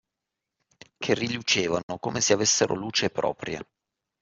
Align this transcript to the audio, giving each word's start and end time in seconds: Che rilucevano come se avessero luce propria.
Che 0.97 1.13
rilucevano 1.13 1.99
come 1.99 2.21
se 2.21 2.33
avessero 2.33 2.73
luce 2.73 3.11
propria. 3.11 3.63